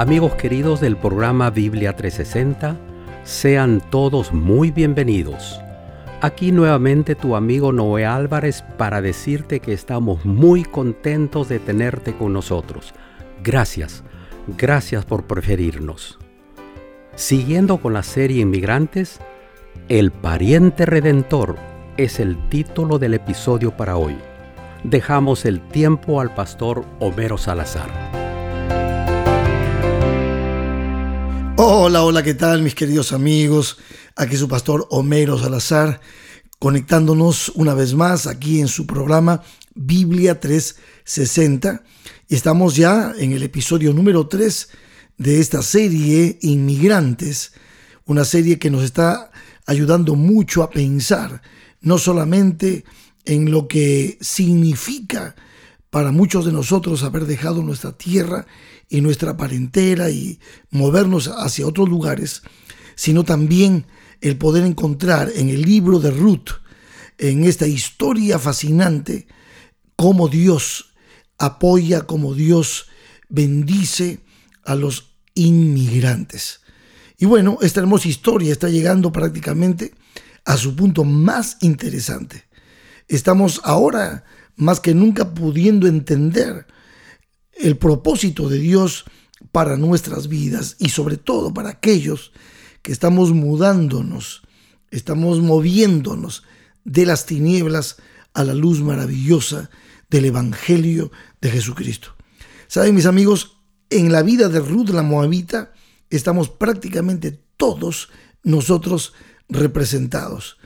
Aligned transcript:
Amigos 0.00 0.34
queridos 0.36 0.80
del 0.80 0.96
programa 0.96 1.50
Biblia 1.50 1.94
360, 1.94 2.74
sean 3.22 3.82
todos 3.90 4.32
muy 4.32 4.70
bienvenidos. 4.70 5.60
Aquí 6.22 6.52
nuevamente 6.52 7.14
tu 7.14 7.36
amigo 7.36 7.70
Noé 7.70 8.06
Álvarez 8.06 8.64
para 8.78 9.02
decirte 9.02 9.60
que 9.60 9.74
estamos 9.74 10.24
muy 10.24 10.64
contentos 10.64 11.50
de 11.50 11.58
tenerte 11.58 12.16
con 12.16 12.32
nosotros. 12.32 12.94
Gracias, 13.44 14.02
gracias 14.56 15.04
por 15.04 15.24
preferirnos. 15.24 16.18
Siguiendo 17.14 17.76
con 17.76 17.92
la 17.92 18.02
serie 18.02 18.40
Inmigrantes, 18.40 19.20
El 19.90 20.12
pariente 20.12 20.86
redentor 20.86 21.56
es 21.98 22.20
el 22.20 22.48
título 22.48 22.98
del 22.98 23.12
episodio 23.12 23.76
para 23.76 23.98
hoy. 23.98 24.16
Dejamos 24.82 25.44
el 25.44 25.60
tiempo 25.60 26.22
al 26.22 26.32
pastor 26.32 26.86
Homero 27.00 27.36
Salazar. 27.36 28.19
Hola, 31.62 32.04
hola, 32.04 32.22
¿qué 32.22 32.32
tal 32.32 32.62
mis 32.62 32.74
queridos 32.74 33.12
amigos? 33.12 33.76
Aquí 34.16 34.34
su 34.34 34.48
pastor 34.48 34.86
Homero 34.88 35.38
Salazar, 35.38 36.00
conectándonos 36.58 37.50
una 37.50 37.74
vez 37.74 37.92
más 37.92 38.26
aquí 38.26 38.60
en 38.60 38.68
su 38.68 38.86
programa 38.86 39.42
Biblia 39.74 40.40
360. 40.40 41.82
Y 42.28 42.34
estamos 42.34 42.76
ya 42.76 43.12
en 43.18 43.32
el 43.32 43.42
episodio 43.42 43.92
número 43.92 44.26
3 44.26 44.70
de 45.18 45.38
esta 45.38 45.60
serie 45.60 46.38
Inmigrantes, 46.40 47.52
una 48.06 48.24
serie 48.24 48.58
que 48.58 48.70
nos 48.70 48.82
está 48.82 49.30
ayudando 49.66 50.14
mucho 50.14 50.62
a 50.62 50.70
pensar, 50.70 51.42
no 51.82 51.98
solamente 51.98 52.86
en 53.26 53.50
lo 53.50 53.68
que 53.68 54.16
significa 54.22 55.36
para 55.90 56.12
muchos 56.12 56.44
de 56.44 56.52
nosotros 56.52 57.02
haber 57.02 57.26
dejado 57.26 57.62
nuestra 57.62 57.92
tierra 57.92 58.46
y 58.88 59.00
nuestra 59.00 59.36
parentela 59.36 60.10
y 60.10 60.38
movernos 60.70 61.28
hacia 61.28 61.66
otros 61.66 61.88
lugares, 61.88 62.42
sino 62.94 63.24
también 63.24 63.86
el 64.20 64.38
poder 64.38 64.64
encontrar 64.64 65.32
en 65.34 65.48
el 65.48 65.62
libro 65.62 65.98
de 65.98 66.10
Ruth, 66.10 66.50
en 67.18 67.44
esta 67.44 67.66
historia 67.66 68.38
fascinante, 68.38 69.26
cómo 69.96 70.28
Dios 70.28 70.94
apoya, 71.38 72.02
cómo 72.02 72.34
Dios 72.34 72.86
bendice 73.28 74.20
a 74.64 74.74
los 74.74 75.16
inmigrantes. 75.34 76.60
Y 77.18 77.26
bueno, 77.26 77.58
esta 77.60 77.80
hermosa 77.80 78.08
historia 78.08 78.52
está 78.52 78.68
llegando 78.68 79.12
prácticamente 79.12 79.94
a 80.44 80.56
su 80.56 80.74
punto 80.74 81.04
más 81.04 81.58
interesante. 81.60 82.44
Estamos 83.08 83.60
ahora 83.64 84.24
más 84.60 84.80
que 84.80 84.94
nunca 84.94 85.34
pudiendo 85.34 85.86
entender 85.86 86.66
el 87.52 87.76
propósito 87.76 88.48
de 88.48 88.58
Dios 88.58 89.04
para 89.52 89.76
nuestras 89.76 90.28
vidas 90.28 90.76
y 90.78 90.90
sobre 90.90 91.16
todo 91.16 91.52
para 91.52 91.70
aquellos 91.70 92.32
que 92.82 92.92
estamos 92.92 93.32
mudándonos, 93.32 94.42
estamos 94.90 95.40
moviéndonos 95.40 96.44
de 96.84 97.06
las 97.06 97.26
tinieblas 97.26 97.96
a 98.34 98.44
la 98.44 98.54
luz 98.54 98.80
maravillosa 98.80 99.70
del 100.08 100.26
Evangelio 100.26 101.10
de 101.40 101.50
Jesucristo. 101.50 102.14
Saben 102.68 102.94
mis 102.94 103.06
amigos, 103.06 103.56
en 103.88 104.12
la 104.12 104.22
vida 104.22 104.48
de 104.48 104.60
Ruth 104.60 104.90
la 104.90 105.02
Moabita 105.02 105.72
estamos 106.10 106.48
prácticamente 106.48 107.32
todos 107.56 108.10
nosotros 108.42 109.14
representados. 109.48 110.58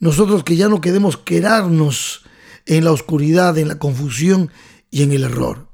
Nosotros 0.00 0.44
que 0.44 0.56
ya 0.56 0.68
no 0.68 0.80
queremos 0.80 1.16
quedarnos 1.16 2.22
en 2.68 2.84
la 2.84 2.92
oscuridad, 2.92 3.58
en 3.58 3.66
la 3.66 3.80
confusión 3.80 4.52
y 4.90 5.02
en 5.02 5.10
el 5.10 5.24
error 5.24 5.68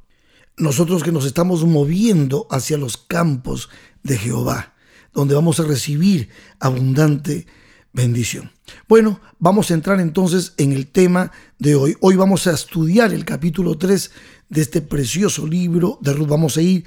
nosotros 0.56 1.02
que 1.02 1.12
nos 1.12 1.24
estamos 1.24 1.64
moviendo 1.64 2.46
hacia 2.50 2.78
los 2.78 2.96
campos 2.96 3.68
de 4.02 4.18
Jehová, 4.18 4.74
donde 5.12 5.34
vamos 5.34 5.60
a 5.60 5.64
recibir 5.64 6.28
abundante 6.60 7.46
bendición. 7.92 8.52
Bueno, 8.88 9.20
vamos 9.38 9.70
a 9.70 9.74
entrar 9.74 10.00
entonces 10.00 10.54
en 10.56 10.72
el 10.72 10.86
tema 10.86 11.32
de 11.58 11.74
hoy. 11.74 11.96
Hoy 12.00 12.16
vamos 12.16 12.46
a 12.46 12.52
estudiar 12.52 13.12
el 13.12 13.24
capítulo 13.24 13.76
3 13.76 14.10
de 14.48 14.60
este 14.60 14.80
precioso 14.80 15.46
libro 15.46 15.98
de 16.00 16.12
Ruth. 16.12 16.28
Vamos 16.28 16.56
a 16.56 16.62
ir 16.62 16.84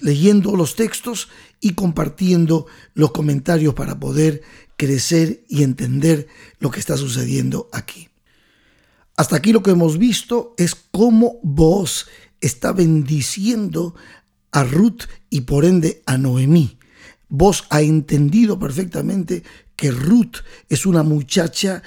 leyendo 0.00 0.56
los 0.56 0.76
textos 0.76 1.28
y 1.60 1.74
compartiendo 1.74 2.66
los 2.94 3.12
comentarios 3.12 3.74
para 3.74 3.98
poder 3.98 4.42
crecer 4.76 5.44
y 5.48 5.62
entender 5.62 6.28
lo 6.58 6.70
que 6.70 6.80
está 6.80 6.96
sucediendo 6.96 7.68
aquí. 7.72 8.08
Hasta 9.16 9.36
aquí 9.36 9.52
lo 9.52 9.62
que 9.62 9.70
hemos 9.70 9.98
visto 9.98 10.54
es 10.56 10.74
cómo 10.74 11.38
vos 11.42 12.06
está 12.40 12.72
bendiciendo 12.72 13.94
a 14.50 14.64
Ruth 14.64 15.02
y 15.30 15.42
por 15.42 15.64
ende 15.64 16.02
a 16.06 16.18
Noemí. 16.18 16.78
Vos 17.28 17.64
ha 17.70 17.80
entendido 17.80 18.58
perfectamente 18.58 19.42
que 19.76 19.90
Ruth 19.90 20.38
es 20.68 20.84
una 20.86 21.02
muchacha 21.02 21.82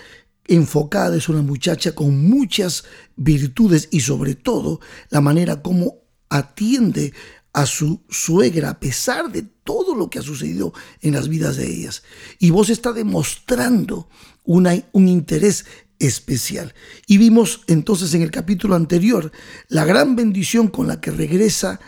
enfocada, 0.46 1.18
es 1.18 1.28
una 1.30 1.42
muchacha 1.42 1.94
con 1.94 2.30
muchas 2.30 2.86
virtudes 3.16 3.90
y 3.92 4.00
sobre 4.00 4.36
todo 4.36 4.80
la 5.10 5.22
manera 5.22 5.62
como 5.62 5.96
atiende 6.30 7.14
a 7.54 7.66
su 7.66 8.04
suegra 8.10 8.72
a 8.72 8.80
pesar 8.80 9.32
de 9.32 9.42
todo 9.42 9.96
lo 9.96 10.10
que 10.10 10.20
ha 10.20 10.22
sucedido 10.22 10.74
en 11.02 11.14
las 11.14 11.28
vidas 11.28 11.58
de 11.58 11.68
ellas. 11.68 12.04
Y 12.40 12.52
vos 12.52 12.70
está 12.70 12.94
demostrando 12.94 14.10
un 14.44 15.08
interés 15.08 15.66
especial. 16.00 16.74
Y 17.06 17.18
vimos 17.18 17.62
entonces 17.68 18.13
en 18.13 18.22
el 18.22 18.31
capítulo 18.31 18.75
anterior 18.75 19.31
la 19.68 19.85
gran 19.85 20.16
bendición 20.16 20.68
con 20.68 20.88
la 20.88 21.02
que 21.02 21.12
regresa 21.12 21.80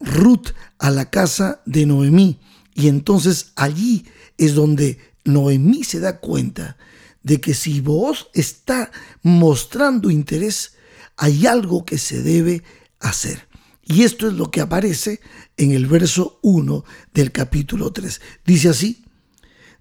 Ruth 0.00 0.48
a 0.78 0.90
la 0.90 1.10
casa 1.10 1.62
de 1.66 1.86
Noemí. 1.86 2.40
Y 2.74 2.88
entonces 2.88 3.52
allí 3.56 4.06
es 4.38 4.54
donde 4.54 4.98
Noemí 5.24 5.84
se 5.84 6.00
da 6.00 6.18
cuenta 6.18 6.76
de 7.22 7.40
que 7.40 7.54
si 7.54 7.80
vos 7.80 8.30
está 8.32 8.90
mostrando 9.22 10.10
interés, 10.10 10.72
hay 11.16 11.46
algo 11.46 11.84
que 11.84 11.98
se 11.98 12.22
debe 12.22 12.62
hacer. 12.98 13.48
Y 13.84 14.04
esto 14.04 14.28
es 14.28 14.34
lo 14.34 14.50
que 14.50 14.60
aparece 14.60 15.20
en 15.56 15.72
el 15.72 15.86
verso 15.86 16.38
1 16.42 16.84
del 17.12 17.32
capítulo 17.32 17.92
3. 17.92 18.20
Dice 18.46 18.68
así, 18.68 19.04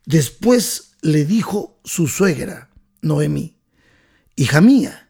después 0.06 0.96
le 1.02 1.25
dijo 1.25 1.80
su 1.84 2.08
suegra, 2.08 2.69
Noemí, 3.02 3.58
hija 4.36 4.62
mía, 4.62 5.10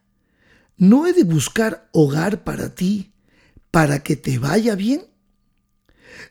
¿no 0.78 1.08
he 1.08 1.14
de 1.14 1.24
buscar 1.24 1.90
hogar 1.92 2.44
para 2.44 2.76
ti 2.76 3.14
para 3.72 4.04
que 4.04 4.16
te 4.16 4.40
vaya 4.40 4.76
bien? 4.76 5.06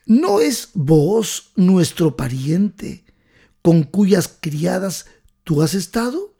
¿No 0.05 0.39
es 0.39 0.69
vos 0.73 1.51
nuestro 1.55 2.15
pariente 2.15 3.05
con 3.61 3.83
cuyas 3.83 4.27
criadas 4.39 5.05
tú 5.43 5.61
has 5.61 5.73
estado? 5.73 6.35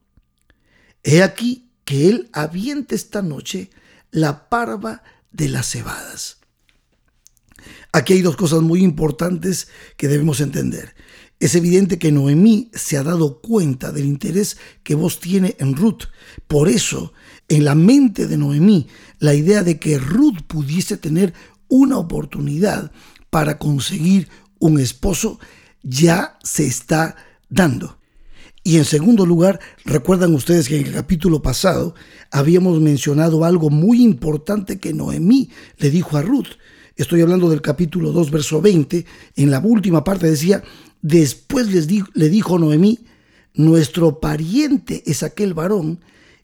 He 1.04 1.24
aquí 1.24 1.72
que 1.86 2.10
él 2.10 2.30
aviente 2.34 2.96
esta 2.96 3.22
noche 3.22 3.70
la 4.12 4.50
parva 4.50 5.04
de 5.32 5.50
las 5.50 5.72
cebadas. 5.72 6.38
Aquí 7.92 8.14
hay 8.14 8.22
dos 8.22 8.36
cosas 8.36 8.62
muy 8.62 8.84
importantes 8.84 9.68
que 9.98 10.08
debemos 10.08 10.42
entender. 10.42 10.96
Es 11.40 11.56
evidente 11.56 11.98
que 11.98 12.12
Noemí 12.12 12.70
se 12.74 12.98
ha 12.98 13.04
dado 13.04 13.40
cuenta 13.40 13.94
del 13.94 14.06
interés 14.06 14.58
que 14.84 14.96
vos 14.96 15.22
tiene 15.22 15.56
en 15.60 15.76
Ruth. 15.76 16.04
Por 16.48 16.68
eso, 16.68 17.14
en 17.48 17.64
la 17.64 17.76
mente 17.76 18.28
de 18.28 18.38
Noemí, 18.38 18.88
la 19.20 19.34
idea 19.34 19.64
de 19.64 19.80
que 19.80 19.98
Ruth 19.98 20.42
pudiese 20.48 20.98
tener 20.98 21.34
una 21.70 21.98
oportunidad 21.98 22.92
para 23.30 23.58
conseguir 23.58 24.28
un 24.60 24.80
esposo 24.80 25.40
ya 25.82 26.38
se 26.44 26.66
está 26.66 27.16
dando. 27.50 27.98
Y 28.62 28.76
en 28.76 28.84
segundo 28.84 29.26
lugar, 29.26 29.62
recuerdan 29.86 30.36
ustedes 30.36 30.68
que 30.68 30.78
en 30.78 30.88
el 30.88 30.94
capítulo 30.94 31.42
pasado 31.42 31.96
habíamos 32.32 32.82
mencionado 32.82 33.46
algo 33.46 33.70
muy 33.70 34.04
importante 34.04 34.80
que 34.80 34.94
Noemí 34.94 35.50
le 35.78 35.90
dijo 35.90 36.18
a 36.18 36.22
Ruth. 36.22 36.58
Estoy 36.98 37.22
hablando 37.22 37.50
del 37.50 37.62
capítulo 37.62 38.12
2, 38.12 38.30
verso 38.30 38.62
20. 38.62 39.06
En 39.38 39.52
la 39.52 39.60
última 39.60 40.04
parte 40.04 40.28
decía, 40.28 40.62
Después 41.02 41.68
les 41.68 41.88
le 42.14 42.30
dijo 42.30 42.60
Noemí, 42.60 43.00
nuestro 43.54 44.20
pariente 44.20 45.04
es 45.06 45.24
aquel 45.24 45.54
varón 45.54 46.00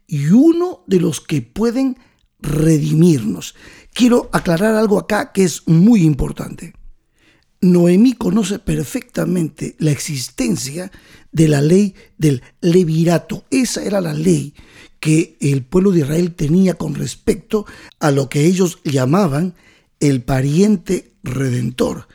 y 0.08 0.28
uno 0.28 0.84
de 0.88 1.00
los 1.00 1.22
que 1.22 1.42
pueden 1.42 1.98
redimirnos. 2.40 3.56
Quiero 3.94 4.30
aclarar 4.34 4.76
algo 4.76 5.00
acá 5.00 5.32
que 5.32 5.44
es 5.44 5.68
muy 5.68 6.04
importante. 6.04 6.74
Noemí 7.62 8.14
conoce 8.14 8.60
perfectamente 8.60 9.76
la 9.80 9.92
existencia 9.92 10.92
de 11.32 11.48
la 11.48 11.62
ley 11.62 11.96
del 12.18 12.44
levirato. 12.62 13.46
Esa 13.50 13.84
era 13.84 14.02
la 14.02 14.14
ley 14.14 14.54
que 15.00 15.38
el 15.40 15.64
pueblo 15.64 15.92
de 15.92 16.00
Israel 16.00 16.36
tenía 16.36 16.76
con 16.76 16.96
respecto 16.96 17.66
a 18.00 18.12
lo 18.12 18.30
que 18.30 18.46
ellos 18.46 18.80
llamaban 18.84 19.56
el 20.00 20.22
pariente 20.22 21.14
redentor. 21.24 22.08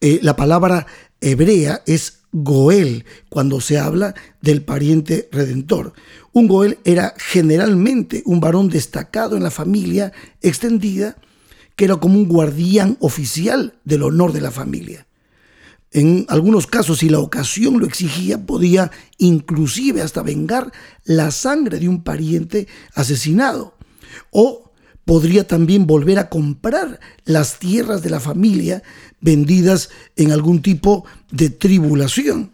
Eh, 0.00 0.20
la 0.22 0.36
palabra 0.36 0.86
hebrea 1.24 1.82
es 1.86 2.20
Goel 2.32 3.04
cuando 3.28 3.60
se 3.60 3.78
habla 3.78 4.14
del 4.40 4.62
pariente 4.62 5.28
redentor. 5.32 5.92
Un 6.32 6.48
Goel 6.48 6.78
era 6.84 7.14
generalmente 7.16 8.22
un 8.26 8.40
varón 8.40 8.68
destacado 8.68 9.36
en 9.36 9.42
la 9.42 9.50
familia 9.50 10.12
extendida 10.42 11.16
que 11.76 11.86
era 11.86 11.96
como 11.96 12.18
un 12.18 12.28
guardián 12.28 12.96
oficial 13.00 13.74
del 13.84 14.02
honor 14.02 14.32
de 14.32 14.40
la 14.40 14.50
familia. 14.50 15.06
En 15.90 16.26
algunos 16.28 16.66
casos, 16.66 16.98
si 16.98 17.08
la 17.08 17.20
ocasión 17.20 17.78
lo 17.78 17.86
exigía, 17.86 18.44
podía 18.44 18.90
inclusive 19.18 20.02
hasta 20.02 20.22
vengar 20.22 20.72
la 21.04 21.30
sangre 21.30 21.78
de 21.78 21.88
un 21.88 22.02
pariente 22.02 22.66
asesinado. 22.94 23.74
O 24.30 24.72
podría 25.04 25.46
también 25.46 25.86
volver 25.86 26.18
a 26.18 26.28
comprar 26.28 27.00
las 27.24 27.58
tierras 27.58 28.02
de 28.02 28.10
la 28.10 28.20
familia 28.20 28.82
vendidas 29.20 29.90
en 30.16 30.32
algún 30.32 30.62
tipo 30.62 31.04
de 31.30 31.50
tribulación. 31.50 32.52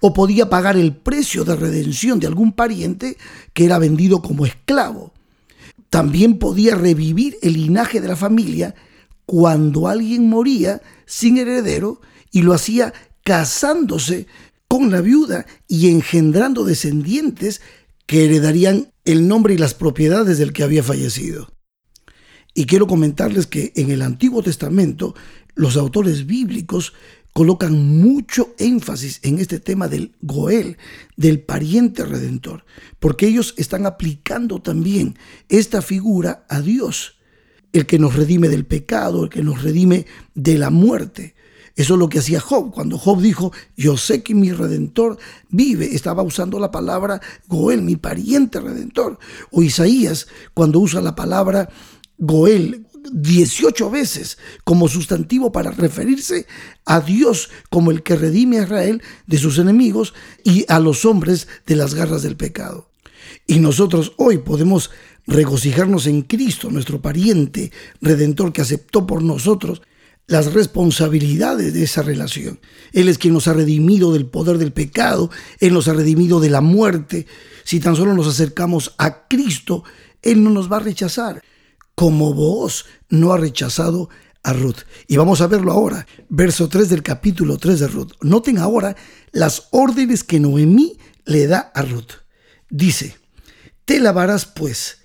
O 0.00 0.12
podía 0.12 0.48
pagar 0.48 0.76
el 0.76 0.94
precio 0.94 1.44
de 1.44 1.56
redención 1.56 2.20
de 2.20 2.26
algún 2.26 2.52
pariente 2.52 3.16
que 3.52 3.64
era 3.64 3.78
vendido 3.78 4.22
como 4.22 4.46
esclavo. 4.46 5.12
También 5.90 6.38
podía 6.38 6.74
revivir 6.74 7.36
el 7.42 7.54
linaje 7.54 8.00
de 8.00 8.08
la 8.08 8.16
familia 8.16 8.74
cuando 9.26 9.88
alguien 9.88 10.28
moría 10.28 10.80
sin 11.04 11.36
heredero 11.36 12.00
y 12.30 12.42
lo 12.42 12.54
hacía 12.54 12.94
casándose 13.24 14.26
con 14.68 14.90
la 14.90 15.00
viuda 15.00 15.46
y 15.68 15.90
engendrando 15.90 16.64
descendientes 16.64 17.60
que 18.06 18.24
heredarían 18.24 18.92
el 19.04 19.28
nombre 19.28 19.54
y 19.54 19.58
las 19.58 19.74
propiedades 19.74 20.38
del 20.38 20.52
que 20.52 20.62
había 20.62 20.82
fallecido. 20.82 21.48
Y 22.54 22.66
quiero 22.66 22.86
comentarles 22.86 23.46
que 23.46 23.72
en 23.76 23.90
el 23.90 24.02
Antiguo 24.02 24.42
Testamento 24.42 25.14
los 25.54 25.76
autores 25.76 26.26
bíblicos 26.26 26.92
colocan 27.32 27.98
mucho 27.98 28.54
énfasis 28.58 29.20
en 29.22 29.38
este 29.38 29.58
tema 29.58 29.88
del 29.88 30.12
Goel, 30.20 30.76
del 31.16 31.40
pariente 31.40 32.04
redentor, 32.04 32.64
porque 33.00 33.26
ellos 33.26 33.54
están 33.56 33.86
aplicando 33.86 34.60
también 34.60 35.18
esta 35.48 35.80
figura 35.80 36.44
a 36.48 36.60
Dios, 36.60 37.16
el 37.72 37.86
que 37.86 37.98
nos 37.98 38.16
redime 38.16 38.48
del 38.48 38.66
pecado, 38.66 39.24
el 39.24 39.30
que 39.30 39.42
nos 39.42 39.62
redime 39.62 40.06
de 40.34 40.58
la 40.58 40.68
muerte. 40.68 41.34
Eso 41.74 41.94
es 41.94 41.98
lo 41.98 42.10
que 42.10 42.18
hacía 42.18 42.38
Job. 42.38 42.70
Cuando 42.70 42.98
Job 42.98 43.22
dijo, 43.22 43.50
yo 43.78 43.96
sé 43.96 44.22
que 44.22 44.34
mi 44.34 44.52
redentor 44.52 45.16
vive, 45.48 45.94
estaba 45.94 46.22
usando 46.22 46.58
la 46.58 46.70
palabra 46.70 47.22
Goel, 47.48 47.80
mi 47.80 47.96
pariente 47.96 48.60
redentor. 48.60 49.18
O 49.50 49.62
Isaías, 49.62 50.26
cuando 50.52 50.80
usa 50.80 51.00
la 51.00 51.14
palabra 51.14 51.70
Goel, 52.24 52.86
18 53.12 53.90
veces 53.90 54.38
como 54.62 54.86
sustantivo 54.86 55.50
para 55.50 55.72
referirse 55.72 56.46
a 56.84 57.00
Dios 57.00 57.50
como 57.68 57.90
el 57.90 58.04
que 58.04 58.14
redime 58.14 58.60
a 58.60 58.62
Israel 58.62 59.02
de 59.26 59.38
sus 59.38 59.58
enemigos 59.58 60.14
y 60.44 60.64
a 60.68 60.78
los 60.78 61.04
hombres 61.04 61.48
de 61.66 61.74
las 61.74 61.96
garras 61.96 62.22
del 62.22 62.36
pecado. 62.36 62.88
Y 63.48 63.58
nosotros 63.58 64.12
hoy 64.18 64.38
podemos 64.38 64.92
regocijarnos 65.26 66.06
en 66.06 66.22
Cristo, 66.22 66.70
nuestro 66.70 67.02
pariente 67.02 67.72
redentor 68.00 68.52
que 68.52 68.62
aceptó 68.62 69.04
por 69.04 69.20
nosotros 69.24 69.82
las 70.28 70.52
responsabilidades 70.52 71.74
de 71.74 71.82
esa 71.82 72.02
relación. 72.02 72.60
Él 72.92 73.08
es 73.08 73.18
quien 73.18 73.34
nos 73.34 73.48
ha 73.48 73.52
redimido 73.52 74.12
del 74.12 74.26
poder 74.26 74.58
del 74.58 74.72
pecado, 74.72 75.28
Él 75.58 75.74
nos 75.74 75.88
ha 75.88 75.92
redimido 75.92 76.38
de 76.38 76.50
la 76.50 76.60
muerte. 76.60 77.26
Si 77.64 77.80
tan 77.80 77.96
solo 77.96 78.14
nos 78.14 78.28
acercamos 78.28 78.94
a 78.98 79.26
Cristo, 79.26 79.82
Él 80.22 80.44
no 80.44 80.50
nos 80.50 80.70
va 80.70 80.76
a 80.76 80.80
rechazar 80.80 81.42
como 81.94 82.34
vos 82.34 82.86
no 83.08 83.32
ha 83.32 83.38
rechazado 83.38 84.08
a 84.42 84.52
Ruth. 84.52 84.80
Y 85.06 85.16
vamos 85.16 85.40
a 85.40 85.46
verlo 85.46 85.72
ahora, 85.72 86.06
verso 86.28 86.68
3 86.68 86.88
del 86.88 87.02
capítulo 87.02 87.58
3 87.58 87.80
de 87.80 87.88
Ruth. 87.88 88.12
Noten 88.20 88.58
ahora 88.58 88.96
las 89.30 89.68
órdenes 89.70 90.24
que 90.24 90.40
Noemí 90.40 90.98
le 91.24 91.46
da 91.46 91.70
a 91.74 91.82
Ruth. 91.82 92.12
Dice, 92.70 93.16
te 93.84 94.00
lavarás 94.00 94.46
pues 94.46 94.98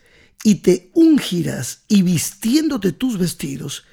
y 0.44 0.56
te 0.56 0.92
ungirás 0.94 1.84
y 1.88 2.04
vistiéndote 2.04 2.94
tus 2.94 3.18
vestidos, 3.18 3.86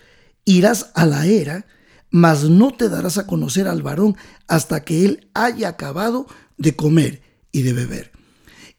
irás 0.44 0.90
a 0.94 1.06
la 1.06 1.26
era, 1.26 1.66
mas 2.10 2.44
no 2.44 2.70
te 2.70 2.88
darás 2.88 3.18
a 3.18 3.26
conocer 3.26 3.66
al 3.66 3.82
varón 3.82 4.16
hasta 4.46 4.84
que 4.84 5.04
él 5.04 5.28
haya 5.34 5.68
acabado 5.68 6.26
de 6.56 6.76
comer 6.76 7.22
y 7.50 7.62
de 7.62 7.72
beber. 7.72 8.12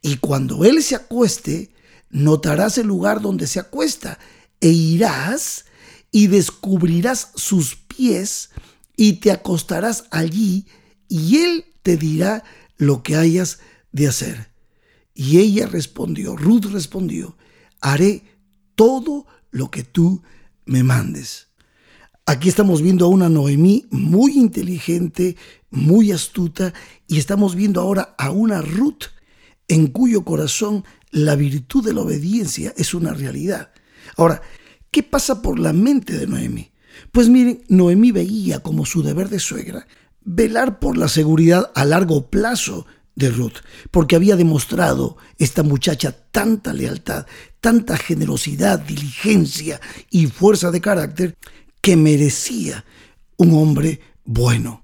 Y 0.02 0.18
cuando 0.18 0.64
él 0.64 0.82
se 0.84 0.96
acueste, 0.96 1.75
notarás 2.16 2.78
el 2.78 2.88
lugar 2.88 3.20
donde 3.20 3.46
se 3.46 3.60
acuesta 3.60 4.18
e 4.62 4.70
irás 4.70 5.66
y 6.12 6.28
descubrirás 6.28 7.32
sus 7.36 7.76
pies 7.76 8.52
y 8.96 9.14
te 9.14 9.32
acostarás 9.32 10.06
allí 10.12 10.66
y 11.10 11.38
él 11.40 11.66
te 11.84 11.98
dirá 11.98 12.46
lo 12.78 13.04
que 13.04 13.18
hayas 13.18 13.60
de 13.92 14.08
hacer. 14.08 14.50
Y 15.14 15.40
ella 15.40 15.68
respondió, 15.68 16.38
Ruth 16.38 16.66
respondió, 16.72 17.38
haré 17.82 18.24
todo 18.76 19.28
lo 19.52 19.70
que 19.70 19.84
tú 19.84 20.24
me 20.66 20.84
mandes. 20.84 21.50
Aquí 22.26 22.48
estamos 22.48 22.82
viendo 22.82 23.06
a 23.06 23.10
una 23.10 23.28
Noemí 23.28 23.88
muy 23.92 24.38
inteligente, 24.38 25.36
muy 25.70 26.14
astuta, 26.14 26.74
y 27.08 27.18
estamos 27.18 27.56
viendo 27.56 27.82
ahora 27.82 28.16
a 28.18 28.32
una 28.32 28.62
Ruth 28.62 29.04
en 29.68 29.88
cuyo 29.88 30.24
corazón 30.24 30.86
la 31.16 31.38
virtud 31.38 31.86
de 31.86 31.94
la 31.94 32.02
obediencia 32.02 32.74
es 32.76 32.94
una 32.94 33.14
realidad. 33.14 33.72
Ahora, 34.18 34.42
¿qué 34.92 35.02
pasa 35.02 35.42
por 35.42 35.60
la 35.60 35.72
mente 35.72 36.18
de 36.18 36.28
Noemí? 36.28 36.72
Pues 37.14 37.30
miren, 37.30 37.64
Noemí 37.70 38.12
veía 38.12 38.60
como 38.60 38.86
su 38.86 39.02
deber 39.02 39.30
de 39.30 39.40
suegra 39.40 39.88
velar 40.26 40.78
por 40.80 40.98
la 40.98 41.08
seguridad 41.08 41.72
a 41.74 41.86
largo 41.86 42.30
plazo 42.30 42.86
de 43.16 43.30
Ruth, 43.30 43.60
porque 43.92 44.18
había 44.18 44.36
demostrado 44.36 45.16
esta 45.38 45.64
muchacha 45.64 46.12
tanta 46.12 46.74
lealtad, 46.74 47.26
tanta 47.62 47.96
generosidad, 47.96 48.80
diligencia 48.80 49.80
y 50.10 50.28
fuerza 50.28 50.70
de 50.70 50.82
carácter 50.82 51.38
que 51.80 51.96
merecía 51.96 52.84
un 53.38 53.54
hombre 53.54 54.02
bueno. 54.26 54.84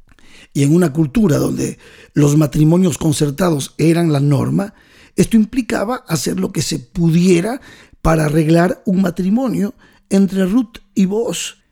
Y 0.54 0.64
en 0.64 0.74
una 0.74 0.94
cultura 0.94 1.38
donde 1.38 1.78
los 2.14 2.38
matrimonios 2.38 2.98
concertados 2.98 3.74
eran 3.78 4.14
la 4.14 4.22
norma, 4.22 4.74
esto 5.16 5.38
implicaba 5.38 6.04
hacer 6.08 6.40
lo 6.40 6.52
que 6.52 6.62
se 6.62 6.80
pudiera 6.80 7.62
para 8.02 8.26
arreglar 8.26 8.82
un 8.86 9.02
matrimonio 9.02 9.74
entre 10.10 10.46
Ruth 10.46 10.78
y 10.96 11.06
vos. 11.06 11.64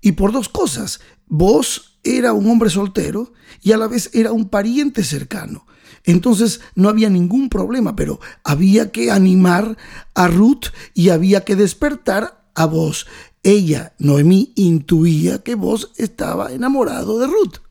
Y 0.00 0.12
por 0.12 0.32
dos 0.32 0.48
cosas. 0.48 1.00
Vos 1.26 1.98
era 2.04 2.32
un 2.32 2.48
hombre 2.48 2.70
soltero 2.70 3.32
y 3.62 3.72
a 3.72 3.76
la 3.76 3.88
vez 3.88 4.10
era 4.12 4.32
un 4.32 4.48
pariente 4.48 5.02
cercano. 5.02 5.66
Entonces 6.04 6.60
no 6.76 6.88
había 6.88 7.10
ningún 7.10 7.48
problema, 7.48 7.96
pero 7.96 8.20
había 8.44 8.92
que 8.92 9.10
animar 9.10 9.76
a 10.14 10.28
Ruth 10.28 10.66
y 10.94 11.08
había 11.08 11.44
que 11.44 11.56
despertar 11.56 12.48
a 12.54 12.66
vos. 12.66 13.06
Ella, 13.42 13.94
Noemí, 13.98 14.52
intuía 14.54 15.42
que 15.42 15.56
vos 15.56 15.92
estaba 15.96 16.52
enamorado 16.52 17.18
de 17.18 17.26
Ruth. 17.26 17.65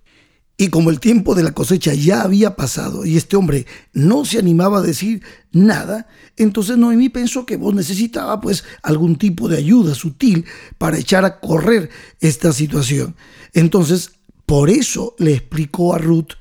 Y 0.58 0.70
como 0.70 0.90
el 0.90 1.02
tiempo 1.02 1.36
de 1.36 1.44
la 1.44 1.52
cosecha 1.52 1.94
ya 1.94 2.22
había 2.22 2.56
pasado 2.56 3.06
y 3.06 3.18
este 3.18 3.36
hombre 3.36 3.66
no 3.92 4.24
se 4.24 4.40
animaba 4.40 4.80
a 4.80 4.84
decir 4.84 5.22
nada, 5.52 6.08
entonces 6.38 6.78
Noemí 6.78 7.10
pensó 7.10 7.46
que 7.46 7.58
vos 7.58 7.76
necesitaba 7.76 8.40
pues 8.40 8.64
algún 8.82 9.18
tipo 9.18 9.50
de 9.50 9.58
ayuda 9.58 9.96
sutil 9.96 10.46
para 10.78 10.98
echar 10.98 11.26
a 11.26 11.42
correr 11.42 11.90
esta 12.22 12.54
situación. 12.54 13.16
Entonces, 13.54 14.12
por 14.46 14.70
eso 14.70 15.16
le 15.18 15.34
explicó 15.34 15.94
a 15.94 15.98
Ruth 15.98 16.34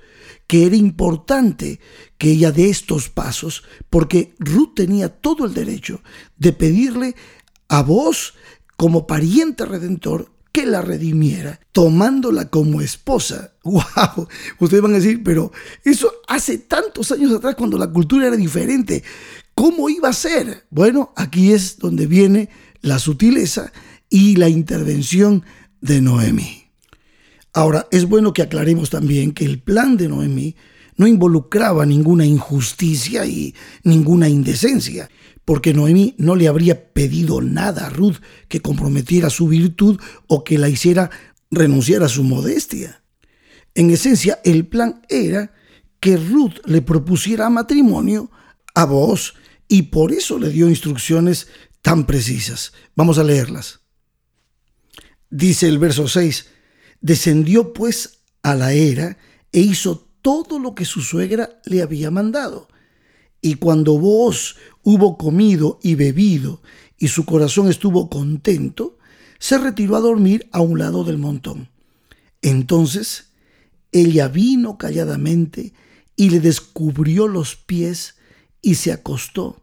que 0.47 0.67
era 0.67 0.77
importante 0.77 1.81
que 2.19 2.33
ella 2.33 2.53
dé 2.53 2.69
estos 2.69 3.09
pasos, 3.09 3.65
porque 3.91 4.35
Ruth 4.39 4.75
tenía 4.77 5.09
todo 5.09 5.47
el 5.47 5.55
derecho 5.55 6.03
de 6.37 6.53
pedirle 6.53 7.17
a 7.69 7.83
vos 7.83 8.35
como 8.77 9.07
pariente 9.07 9.65
redentor 9.65 10.34
que 10.55 10.67
la 10.67 10.83
redimiera, 10.83 11.59
tomándola 11.73 12.49
como 12.49 12.81
esposa. 12.81 13.55
¡Wow! 13.65 14.29
Ustedes 14.61 14.83
van 14.85 14.93
a 14.93 14.99
decir, 14.99 15.21
pero 15.25 15.51
eso 15.85 16.13
hace 16.29 16.59
tantos 16.59 17.11
años 17.11 17.33
atrás 17.33 17.57
cuando 17.57 17.77
la 17.77 17.89
cultura 17.89 18.29
era 18.29 18.37
diferente. 18.37 19.03
¿Cómo 19.57 19.89
iba 19.89 20.09
a 20.09 20.13
ser? 20.13 20.65
Bueno, 20.71 21.13
aquí 21.17 21.53
es 21.53 21.79
donde 21.79 22.07
viene 22.07 22.51
la 22.83 23.01
sutileza 23.01 23.73
y 24.09 24.37
la 24.37 24.49
intervención 24.49 25.45
de 25.81 26.01
Noemi. 26.01 26.67
Ahora, 27.53 27.89
es 27.91 28.05
bueno 28.05 28.33
que 28.33 28.43
aclaremos 28.43 28.91
también 28.91 29.33
que 29.33 29.45
el 29.45 29.61
plan 29.61 29.97
de 29.97 30.09
Noemi 30.09 30.55
no 30.97 31.09
involucraba 31.09 31.85
ninguna 31.85 32.27
injusticia 32.27 33.27
y 33.27 33.57
ninguna 33.83 34.29
indecencia 34.29 35.11
porque 35.45 35.75
Noemí 35.75 36.15
no 36.19 36.37
le 36.37 36.49
habría 36.49 36.93
pedido 36.93 37.41
nada 37.41 37.87
a 37.87 37.91
Ruth 37.91 38.17
que 38.49 38.61
comprometiera 38.61 39.31
su 39.31 39.49
virtud 39.49 40.01
o 40.27 40.45
que 40.45 40.59
la 40.59 40.69
hiciera 40.69 41.11
renunciar 41.51 42.03
a 42.03 42.09
su 42.09 42.25
modestia. 42.25 43.03
En 43.75 43.91
esencia, 43.91 44.41
el 44.45 44.67
plan 44.67 45.03
era 45.09 45.53
que 46.01 46.17
Ruth 46.17 46.59
le 46.67 46.83
propusiera 46.83 47.51
matrimonio 47.51 48.31
a 48.75 48.85
vos 48.85 49.35
y 49.69 49.83
por 49.83 50.13
eso 50.13 50.39
le 50.39 50.51
dio 50.51 50.69
instrucciones 50.69 51.49
tan 51.83 52.07
precisas. 52.07 52.73
Vamos 52.95 53.19
a 53.19 53.25
leerlas. 53.25 53.81
Dice 55.31 55.69
el 55.69 55.79
verso 55.79 56.09
6, 56.09 56.47
descendió 57.01 57.73
pues 57.73 58.21
a 58.43 58.55
la 58.55 58.73
era 58.73 59.19
e 59.53 59.61
hizo 59.61 60.09
todo 60.23 60.59
lo 60.59 60.75
que 60.75 60.85
su 60.85 61.03
suegra 61.03 61.61
le 61.65 61.83
había 61.83 62.11
mandado. 62.11 62.69
Y 63.45 63.57
cuando 63.57 63.99
vos 63.99 64.57
hubo 64.85 65.19
comido 65.19 65.79
y 65.83 65.97
bebido 65.97 66.63
y 66.97 67.09
su 67.09 67.27
corazón 67.27 67.69
estuvo 67.69 68.09
contento, 68.09 68.97
se 69.39 69.59
retiró 69.59 69.97
a 69.97 70.01
dormir 70.01 70.49
a 70.51 70.63
un 70.63 70.79
lado 70.79 71.05
del 71.05 71.19
montón. 71.19 71.69
Entonces 72.41 73.33
ella 73.93 74.29
vino 74.29 74.79
calladamente 74.79 75.75
y 76.17 76.31
le 76.31 76.41
descubrió 76.41 77.29
los 77.29 77.55
pies 77.55 78.15
y 78.63 78.77
se 78.77 78.93
acostó. 78.93 79.63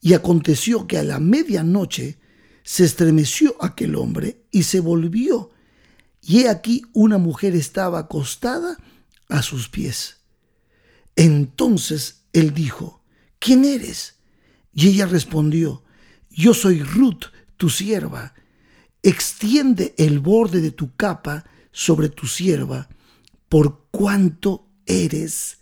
Y 0.00 0.14
aconteció 0.14 0.88
que 0.88 0.98
a 0.98 1.04
la 1.04 1.20
medianoche 1.20 2.18
se 2.64 2.82
estremeció 2.82 3.54
aquel 3.60 3.94
hombre 3.94 4.42
y 4.50 4.64
se 4.64 4.80
volvió. 4.80 5.50
Y 6.22 6.40
he 6.40 6.48
aquí 6.48 6.82
una 6.92 7.18
mujer 7.18 7.54
estaba 7.54 8.00
acostada 8.00 8.78
a 9.28 9.42
sus 9.42 9.68
pies. 9.68 10.16
Entonces 11.14 12.19
él 12.32 12.54
dijo, 12.54 13.02
¿quién 13.38 13.64
eres? 13.64 14.16
Y 14.72 14.88
ella 14.88 15.06
respondió, 15.06 15.82
yo 16.30 16.54
soy 16.54 16.82
Ruth, 16.82 17.26
tu 17.56 17.68
sierva. 17.68 18.34
Extiende 19.02 19.94
el 19.98 20.20
borde 20.20 20.60
de 20.60 20.70
tu 20.70 20.94
capa 20.94 21.44
sobre 21.72 22.08
tu 22.08 22.26
sierva, 22.26 22.88
por 23.48 23.86
cuanto 23.90 24.68
eres 24.86 25.58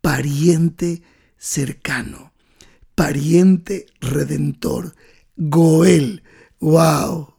pariente 0.00 1.02
cercano, 1.38 2.32
pariente 2.94 3.86
redentor, 4.00 4.94
Goel. 5.36 6.22
¡Wow! 6.60 7.34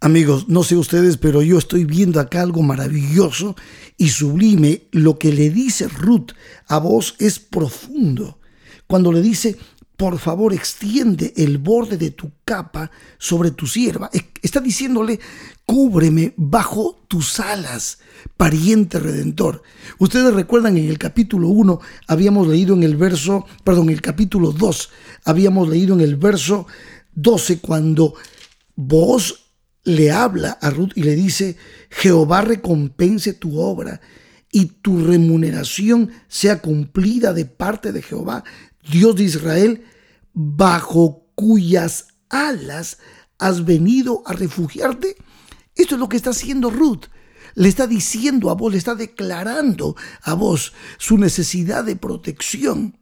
Amigos, 0.00 0.48
no 0.48 0.62
sé 0.62 0.76
ustedes, 0.76 1.16
pero 1.16 1.42
yo 1.42 1.56
estoy 1.56 1.84
viendo 1.84 2.20
acá 2.20 2.42
algo 2.42 2.62
maravilloso 2.62 3.56
y 3.96 4.08
sublime. 4.08 4.88
Lo 4.92 5.18
que 5.18 5.32
le 5.32 5.50
dice 5.50 5.88
Ruth 5.88 6.32
a 6.66 6.78
vos 6.78 7.14
es 7.18 7.38
profundo. 7.38 8.38
Cuando 8.86 9.12
le 9.12 9.22
dice, 9.22 9.56
por 9.96 10.18
favor, 10.18 10.52
extiende 10.52 11.32
el 11.36 11.58
borde 11.58 11.96
de 11.96 12.10
tu 12.10 12.32
capa 12.44 12.90
sobre 13.18 13.52
tu 13.52 13.66
sierva. 13.66 14.10
Está 14.42 14.60
diciéndole, 14.60 15.20
cúbreme 15.64 16.34
bajo 16.36 17.04
tus 17.06 17.38
alas, 17.38 17.98
pariente 18.36 18.98
redentor. 18.98 19.62
Ustedes 19.98 20.34
recuerdan 20.34 20.76
en 20.76 20.88
el 20.88 20.98
capítulo 20.98 21.48
1 21.48 21.80
habíamos 22.08 22.48
leído 22.48 22.74
en 22.74 22.82
el 22.82 22.96
verso, 22.96 23.46
perdón, 23.62 23.84
en 23.84 23.94
el 23.94 24.02
capítulo 24.02 24.50
2 24.52 24.90
habíamos 25.24 25.68
leído 25.68 25.94
en 25.94 26.00
el 26.00 26.16
verso 26.16 26.66
12 27.14 27.60
cuando 27.60 28.14
vos 28.74 29.43
le 29.84 30.10
habla 30.10 30.52
a 30.60 30.70
Ruth 30.70 30.92
y 30.94 31.02
le 31.02 31.14
dice, 31.14 31.56
Jehová 31.90 32.40
recompense 32.40 33.34
tu 33.34 33.60
obra 33.60 34.00
y 34.50 34.66
tu 34.66 35.04
remuneración 35.04 36.10
sea 36.28 36.60
cumplida 36.60 37.32
de 37.32 37.44
parte 37.44 37.92
de 37.92 38.02
Jehová, 38.02 38.44
Dios 38.90 39.16
de 39.16 39.24
Israel, 39.24 39.84
bajo 40.32 41.26
cuyas 41.34 42.08
alas 42.28 42.98
has 43.38 43.64
venido 43.64 44.22
a 44.26 44.32
refugiarte. 44.32 45.16
Esto 45.74 45.96
es 45.96 46.00
lo 46.00 46.08
que 46.08 46.16
está 46.16 46.30
haciendo 46.30 46.70
Ruth. 46.70 47.06
Le 47.54 47.68
está 47.68 47.86
diciendo 47.86 48.50
a 48.50 48.54
vos, 48.54 48.72
le 48.72 48.78
está 48.78 48.94
declarando 48.94 49.96
a 50.22 50.34
vos 50.34 50.72
su 50.98 51.18
necesidad 51.18 51.84
de 51.84 51.96
protección. 51.96 52.98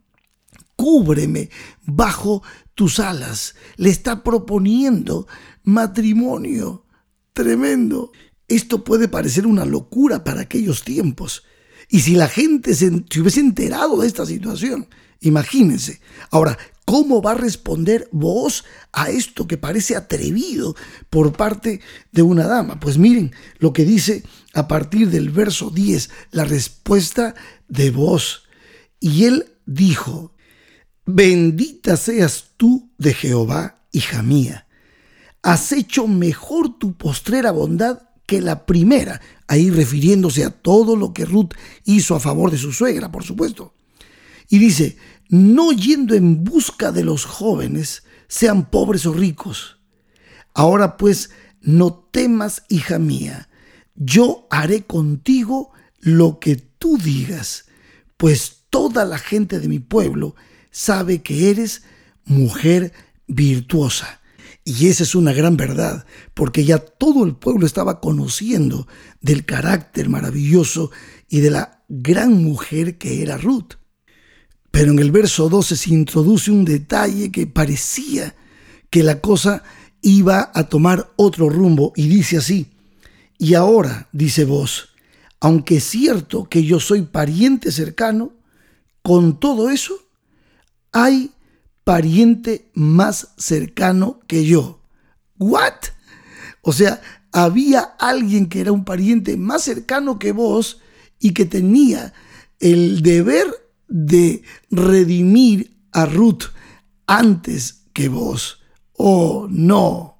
Cúbreme 0.75 1.49
bajo 1.85 2.43
tus 2.75 2.99
alas. 2.99 3.55
Le 3.77 3.89
está 3.89 4.23
proponiendo 4.23 5.27
matrimonio. 5.63 6.85
Tremendo. 7.33 8.11
Esto 8.47 8.83
puede 8.83 9.07
parecer 9.07 9.47
una 9.47 9.65
locura 9.65 10.23
para 10.23 10.41
aquellos 10.41 10.83
tiempos. 10.83 11.43
Y 11.89 12.01
si 12.01 12.15
la 12.15 12.27
gente 12.27 12.73
se, 12.75 12.87
hubiese 12.87 13.39
enterado 13.39 14.01
de 14.01 14.07
esta 14.07 14.25
situación, 14.25 14.87
imagínense. 15.21 16.01
Ahora, 16.31 16.57
¿Cómo 16.85 17.21
va 17.21 17.31
a 17.31 17.35
responder 17.35 18.09
vos 18.11 18.65
a 18.91 19.09
esto 19.09 19.47
que 19.47 19.57
parece 19.57 19.95
atrevido 19.95 20.75
por 21.09 21.31
parte 21.31 21.79
de 22.11 22.21
una 22.21 22.45
dama? 22.45 22.79
Pues 22.79 22.97
miren 22.97 23.31
lo 23.59 23.71
que 23.71 23.85
dice 23.85 24.23
a 24.53 24.67
partir 24.67 25.09
del 25.09 25.29
verso 25.29 25.69
10, 25.69 26.09
la 26.31 26.43
respuesta 26.43 27.35
de 27.69 27.89
vos. 27.89 28.43
Y 28.99 29.23
él 29.25 29.53
dijo, 29.65 30.32
bendita 31.05 31.97
seas 31.97 32.51
tú 32.57 32.91
de 32.97 33.13
Jehová, 33.13 33.83
hija 33.91 34.21
mía. 34.21 34.67
Has 35.41 35.71
hecho 35.71 36.07
mejor 36.07 36.77
tu 36.77 36.95
postrera 36.95 37.51
bondad 37.51 38.03
que 38.25 38.41
la 38.41 38.65
primera, 38.65 39.21
ahí 39.47 39.69
refiriéndose 39.69 40.45
a 40.45 40.49
todo 40.49 40.95
lo 40.95 41.13
que 41.13 41.25
Ruth 41.25 41.53
hizo 41.83 42.15
a 42.15 42.19
favor 42.19 42.49
de 42.51 42.57
su 42.57 42.71
suegra, 42.71 43.11
por 43.11 43.23
supuesto. 43.23 43.73
Y 44.49 44.59
dice, 44.59 44.97
no 45.29 45.71
yendo 45.71 46.15
en 46.15 46.43
busca 46.43 46.91
de 46.91 47.03
los 47.03 47.25
jóvenes, 47.25 48.03
sean 48.27 48.69
pobres 48.69 49.05
o 49.05 49.13
ricos. 49.13 49.77
Ahora 50.53 50.97
pues, 50.97 51.31
no 51.61 51.93
temas, 51.93 52.63
hija 52.69 52.99
mía, 52.99 53.49
yo 53.95 54.47
haré 54.49 54.83
contigo 54.85 55.71
lo 55.99 56.39
que 56.39 56.55
tú 56.55 56.97
digas, 56.97 57.65
pues 58.17 58.63
toda 58.69 59.05
la 59.05 59.17
gente 59.17 59.59
de 59.59 59.67
mi 59.67 59.79
pueblo 59.79 60.35
sabe 60.73 61.21
que 61.21 61.49
eres 61.49 61.83
mujer 62.25 62.91
virtuosa. 63.27 64.19
Y 64.65 64.87
esa 64.87 65.03
es 65.03 65.15
una 65.15 65.33
gran 65.33 65.55
verdad, 65.55 66.05
porque 66.33 66.65
ya 66.65 66.79
todo 66.79 67.23
el 67.25 67.35
pueblo 67.35 67.65
estaba 67.65 68.01
conociendo 68.01 68.87
del 69.21 69.45
carácter 69.45 70.09
maravilloso 70.09 70.91
y 71.29 71.39
de 71.39 71.51
la 71.51 71.83
gran 71.87 72.43
mujer 72.43 72.97
que 72.97 73.21
era 73.21 73.37
Ruth. 73.37 73.75
Pero 74.71 74.91
en 74.91 74.99
el 74.99 75.11
verso 75.11 75.49
12 75.49 75.75
se 75.75 75.89
introduce 75.93 76.49
un 76.49 76.65
detalle 76.65 77.31
que 77.31 77.45
parecía 77.45 78.35
que 78.89 79.03
la 79.03 79.19
cosa 79.21 79.63
iba 80.01 80.51
a 80.53 80.69
tomar 80.69 81.13
otro 81.17 81.49
rumbo 81.49 81.93
y 81.95 82.07
dice 82.07 82.37
así, 82.37 82.71
y 83.37 83.55
ahora, 83.55 84.07
dice 84.13 84.45
vos, 84.45 84.89
aunque 85.41 85.77
es 85.77 85.83
cierto 85.83 86.45
que 86.45 86.63
yo 86.63 86.79
soy 86.79 87.01
pariente 87.01 87.71
cercano, 87.71 88.31
con 89.01 89.39
todo 89.39 89.69
eso, 89.69 89.93
hay 90.93 91.31
pariente 91.83 92.71
más 92.73 93.33
cercano 93.37 94.21
que 94.27 94.45
yo. 94.45 94.79
¿What? 95.37 95.73
O 96.61 96.71
sea, 96.71 97.01
había 97.31 97.81
alguien 97.99 98.47
que 98.47 98.61
era 98.61 98.71
un 98.71 98.85
pariente 98.85 99.35
más 99.35 99.63
cercano 99.63 100.19
que 100.19 100.31
vos 100.31 100.79
y 101.19 101.33
que 101.33 101.45
tenía 101.45 102.13
el 102.59 103.01
deber 103.01 103.47
de 103.89 104.43
redimir 104.71 105.75
a 105.91 106.05
Ruth 106.05 106.43
antes 107.07 107.83
que 107.91 108.07
vos. 108.07 108.61
Oh, 108.93 109.47
no. 109.49 110.19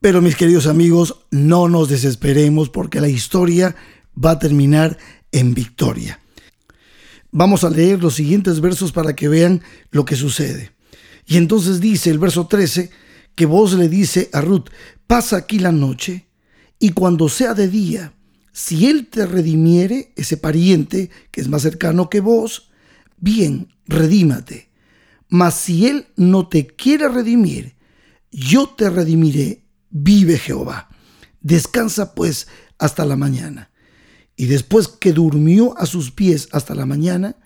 Pero 0.00 0.20
mis 0.20 0.36
queridos 0.36 0.66
amigos, 0.66 1.26
no 1.30 1.68
nos 1.68 1.88
desesperemos 1.88 2.68
porque 2.68 3.00
la 3.00 3.08
historia 3.08 3.74
va 4.22 4.32
a 4.32 4.38
terminar 4.38 4.98
en 5.32 5.54
victoria. 5.54 6.20
Vamos 7.36 7.64
a 7.64 7.68
leer 7.68 8.00
los 8.00 8.14
siguientes 8.14 8.60
versos 8.60 8.92
para 8.92 9.16
que 9.16 9.26
vean 9.26 9.60
lo 9.90 10.04
que 10.04 10.14
sucede. 10.14 10.70
Y 11.26 11.36
entonces 11.36 11.80
dice 11.80 12.10
el 12.10 12.20
verso 12.20 12.46
13 12.46 12.90
que 13.34 13.44
vos 13.44 13.72
le 13.72 13.88
dice 13.88 14.30
a 14.32 14.40
Ruth, 14.40 14.66
pasa 15.08 15.38
aquí 15.38 15.58
la 15.58 15.72
noche 15.72 16.28
y 16.78 16.90
cuando 16.90 17.28
sea 17.28 17.52
de 17.52 17.66
día, 17.66 18.14
si 18.52 18.86
él 18.86 19.08
te 19.08 19.26
redimiere, 19.26 20.12
ese 20.14 20.36
pariente 20.36 21.10
que 21.32 21.40
es 21.40 21.48
más 21.48 21.62
cercano 21.62 22.08
que 22.08 22.20
vos, 22.20 22.70
bien, 23.16 23.74
redímate. 23.88 24.68
Mas 25.28 25.56
si 25.56 25.88
él 25.88 26.06
no 26.14 26.46
te 26.46 26.68
quiere 26.68 27.08
redimir, 27.08 27.74
yo 28.30 28.68
te 28.68 28.88
redimiré, 28.90 29.64
vive 29.90 30.38
Jehová. 30.38 30.88
Descansa 31.40 32.14
pues 32.14 32.46
hasta 32.78 33.04
la 33.04 33.16
mañana. 33.16 33.72
Y 34.36 34.46
después 34.46 34.88
que 34.88 35.12
durmió 35.12 35.78
a 35.78 35.86
sus 35.86 36.10
pies 36.10 36.48
hasta 36.52 36.74
la 36.74 36.86
mañana, 36.86 37.36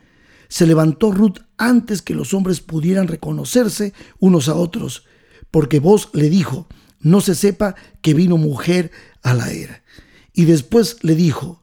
se 0.49 0.67
levantó 0.67 1.13
Ruth 1.13 1.39
antes 1.57 2.01
que 2.03 2.15
los 2.15 2.33
hombres 2.33 2.61
pudieran 2.61 3.09
reconocerse 3.09 3.93
unos 4.19 4.49
a 4.49 4.55
otros, 4.55 5.05
porque 5.51 5.81
vos 5.81 6.09
le 6.15 6.31
dijo, 6.31 6.67
no 7.01 7.21
se 7.21 7.35
sepa 7.35 7.75
que 8.01 8.15
vino 8.15 8.37
mujer 8.37 8.91
a 9.23 9.35
la 9.35 9.51
era. 9.51 9.83
Y 10.33 10.45
después 10.45 10.97
le 11.03 11.15
dijo, 11.15 11.63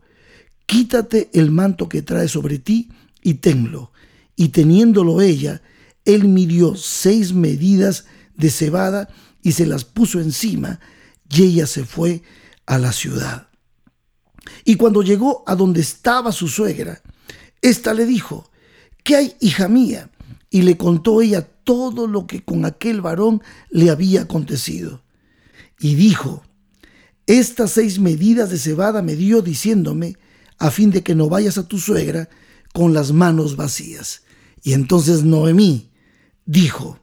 quítate 0.65 1.29
el 1.33 1.51
manto 1.51 1.89
que 1.89 2.01
trae 2.01 2.27
sobre 2.27 2.59
ti 2.59 2.89
y 3.23 3.35
tenlo 3.35 3.91
y 4.35 4.49
teniéndolo 4.49 5.21
ella, 5.21 5.61
él 6.03 6.27
midió 6.27 6.75
seis 6.75 7.33
medidas 7.33 8.05
de 8.35 8.49
cebada 8.49 9.09
y 9.41 9.53
se 9.53 9.65
las 9.65 9.85
puso 9.85 10.19
encima, 10.19 10.79
y 11.29 11.43
ella 11.43 11.67
se 11.67 11.85
fue 11.85 12.23
a 12.65 12.77
la 12.77 12.91
ciudad. 12.91 13.47
Y 14.63 14.75
cuando 14.75 15.01
llegó 15.01 15.43
a 15.47 15.55
donde 15.55 15.81
estaba 15.81 16.31
su 16.31 16.47
suegra, 16.47 17.01
ésta 17.61 17.93
le 17.93 18.05
dijo, 18.05 18.49
¿qué 19.03 19.15
hay, 19.15 19.35
hija 19.39 19.67
mía? 19.67 20.09
Y 20.49 20.61
le 20.61 20.77
contó 20.77 21.21
ella 21.21 21.47
todo 21.63 22.07
lo 22.07 22.27
que 22.27 22.43
con 22.43 22.65
aquel 22.65 23.01
varón 23.01 23.41
le 23.69 23.89
había 23.89 24.21
acontecido. 24.21 25.01
Y 25.79 25.95
dijo, 25.95 26.43
estas 27.27 27.71
seis 27.71 27.99
medidas 27.99 28.49
de 28.49 28.57
cebada 28.57 29.01
me 29.01 29.15
dio 29.15 29.41
diciéndome, 29.41 30.17
a 30.57 30.71
fin 30.71 30.91
de 30.91 31.03
que 31.03 31.15
no 31.15 31.27
vayas 31.27 31.57
a 31.57 31.67
tu 31.67 31.79
suegra 31.79 32.29
con 32.73 32.93
las 32.93 33.11
manos 33.11 33.55
vacías. 33.55 34.23
Y 34.63 34.73
entonces 34.73 35.23
Noemí 35.23 35.91
dijo, 36.45 36.99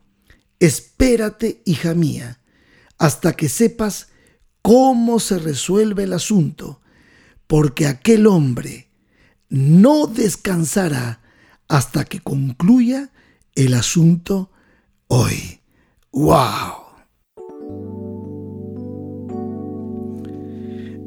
espérate, 0.59 1.63
hija 1.65 1.95
mía, 1.95 2.41
hasta 2.99 3.35
que 3.35 3.49
sepas 3.49 4.09
cómo 4.63 5.19
se 5.19 5.39
resuelve 5.39 6.05
el 6.05 6.13
asunto, 6.13 6.81
porque 7.53 7.87
aquel 7.87 8.27
hombre 8.29 8.89
no 9.51 10.07
descansará 10.07 11.21
hasta 11.69 12.07
que 12.07 12.19
concluya 12.19 13.11
el 13.55 13.75
asunto 13.75 14.51
hoy. 15.07 15.61
¡Wow! 16.13 16.73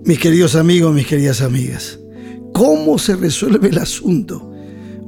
Mis 0.06 0.20
queridos 0.20 0.54
amigos, 0.54 0.94
mis 0.94 1.08
queridas 1.08 1.42
amigas, 1.42 2.00
¿cómo 2.54 3.00
se 3.00 3.16
resuelve 3.16 3.70
el 3.70 3.80
asunto? 3.80 4.54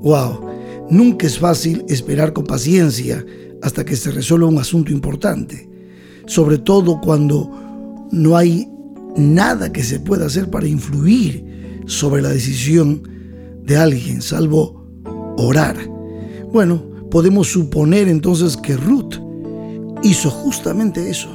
¡Wow! 0.01 0.87
Nunca 0.89 1.27
es 1.27 1.37
fácil 1.37 1.85
esperar 1.87 2.33
con 2.33 2.45
paciencia 2.45 3.23
hasta 3.61 3.85
que 3.85 3.95
se 3.95 4.09
resuelva 4.09 4.47
un 4.47 4.57
asunto 4.57 4.91
importante, 4.91 5.69
sobre 6.25 6.57
todo 6.57 6.99
cuando 6.99 8.07
no 8.11 8.35
hay 8.35 8.67
nada 9.17 9.71
que 9.71 9.83
se 9.83 9.99
pueda 9.99 10.27
hacer 10.27 10.49
para 10.49 10.67
influir 10.67 11.81
sobre 11.85 12.21
la 12.21 12.29
decisión 12.29 13.03
de 13.63 13.77
alguien, 13.77 14.21
salvo 14.21 14.87
orar. 15.37 15.77
Bueno, 16.51 16.83
podemos 17.11 17.47
suponer 17.47 18.07
entonces 18.07 18.57
que 18.57 18.77
Ruth 18.77 19.15
hizo 20.03 20.29
justamente 20.29 21.09
eso, 21.09 21.29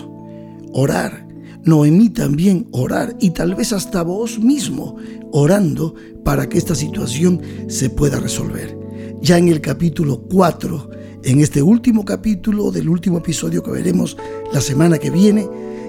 orar. 0.72 1.28
Noemí 1.64 2.08
también 2.08 2.66
orar 2.72 3.16
y 3.20 3.30
tal 3.30 3.54
vez 3.54 3.72
hasta 3.72 4.02
vos 4.02 4.38
mismo 4.40 4.96
orando 5.30 5.94
para 6.24 6.48
que 6.48 6.58
esta 6.58 6.74
situación 6.74 7.40
se 7.68 7.88
pueda 7.88 8.18
resolver. 8.18 8.76
Ya 9.20 9.38
en 9.38 9.46
el 9.46 9.60
capítulo 9.60 10.22
4, 10.28 10.90
en 11.22 11.40
este 11.40 11.62
último 11.62 12.04
capítulo 12.04 12.72
del 12.72 12.88
último 12.88 13.18
episodio 13.18 13.62
que 13.62 13.70
veremos 13.70 14.16
la 14.52 14.60
semana 14.60 14.98
que 14.98 15.10
viene, 15.10 15.48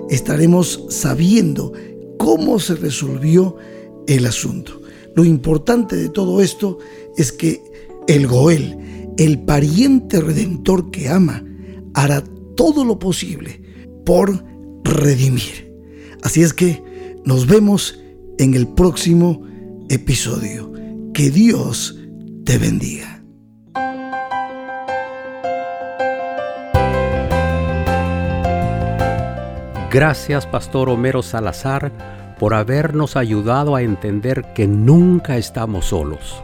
estaremos 0.10 0.86
sabiendo 0.90 1.74
cómo 2.18 2.60
se 2.60 2.76
resolvió 2.76 3.58
el 4.08 4.26
asunto. 4.26 4.82
Lo 5.16 5.24
importante 5.24 5.96
de 5.96 6.10
todo 6.10 6.42
esto 6.42 6.80
es 7.18 7.32
que 7.32 7.62
el 8.08 8.28
Goel, 8.28 8.78
el 9.18 9.40
pariente 9.40 10.20
redentor 10.20 10.92
que 10.92 11.10
ama, 11.10 11.44
hará 11.94 12.24
todo 12.56 12.84
lo 12.84 13.00
posible 13.00 13.62
por 14.06 14.44
redimir. 14.84 15.72
Así 16.22 16.42
es 16.42 16.54
que 16.54 16.82
nos 17.26 17.48
vemos 17.48 18.00
en 18.38 18.54
el 18.54 18.68
próximo 18.68 19.44
episodio. 19.90 20.72
Que 21.14 21.30
Dios 21.30 22.00
te 22.46 22.58
bendiga. 22.58 23.13
Gracias, 29.94 30.48
Pastor 30.48 30.90
Homero 30.90 31.22
Salazar, 31.22 31.92
por 32.40 32.56
habernos 32.56 33.16
ayudado 33.16 33.76
a 33.76 33.84
entender 33.84 34.44
que 34.56 34.68
nunca 34.68 35.38
estamos 35.38 35.86
solos. 35.86 36.42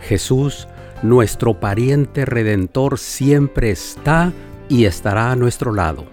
Jesús, 0.00 0.66
nuestro 1.00 1.60
pariente 1.60 2.24
redentor, 2.24 2.98
siempre 2.98 3.70
está 3.70 4.32
y 4.68 4.86
estará 4.86 5.30
a 5.30 5.36
nuestro 5.36 5.72
lado. 5.72 6.04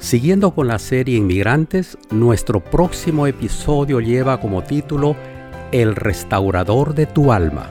Siguiendo 0.00 0.50
con 0.50 0.66
la 0.66 0.80
serie 0.80 1.16
Inmigrantes, 1.16 1.96
nuestro 2.10 2.58
próximo 2.58 3.28
episodio 3.28 4.00
lleva 4.00 4.40
como 4.40 4.64
título 4.64 5.14
El 5.70 5.94
restaurador 5.94 6.96
de 6.96 7.06
tu 7.06 7.30
alma. 7.30 7.70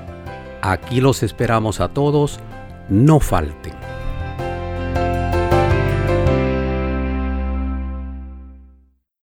Aquí 0.61 1.01
los 1.01 1.23
esperamos 1.23 1.81
a 1.81 1.89
todos, 1.89 2.39
no 2.87 3.19
falten. 3.19 3.73